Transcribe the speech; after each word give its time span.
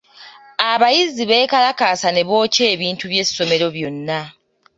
Abayizi 0.71 1.23
beekalakaasa 1.29 2.09
ne 2.11 2.23
bookya 2.29 2.65
ebintu 2.75 3.03
by’essomero 3.11 3.67
byonna. 3.75 4.19